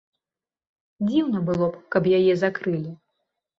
[1.09, 2.91] Дзіўна было б, каб яе закрылі.